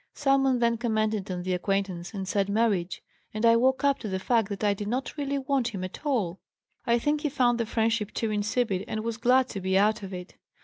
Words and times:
Someone 0.15 0.57
then 0.57 0.79
commented 0.79 1.29
on 1.29 1.43
the 1.43 1.53
acquaintance 1.53 2.11
and 2.11 2.27
said 2.27 2.49
'marriage,' 2.49 3.03
and 3.35 3.45
I 3.45 3.55
woke 3.55 3.83
up 3.83 3.99
to 3.99 4.07
the 4.09 4.17
fact 4.17 4.49
that 4.49 4.63
I 4.63 4.73
did 4.73 4.87
not 4.87 5.15
really 5.15 5.37
want 5.37 5.67
him 5.67 5.83
at 5.83 6.03
all. 6.03 6.39
I 6.87 6.97
think 6.97 7.21
he 7.21 7.29
found 7.29 7.59
the 7.59 7.67
friendship 7.67 8.11
too 8.11 8.31
insipid 8.31 8.83
and 8.87 9.03
was 9.03 9.17
glad 9.17 9.47
to 9.49 9.61
be 9.61 9.77
out 9.77 10.01
of 10.01 10.11
it. 10.11 10.37